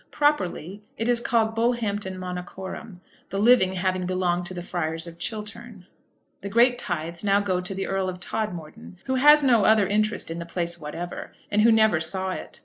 [0.09, 5.85] Properly it is called Bullhampton Monachorum, the living having belonged to the friars of Chiltern.
[6.41, 10.31] The great tithes now go to the Earl of Todmorden, who has no other interest
[10.31, 12.59] in the place whatever, and who never saw it.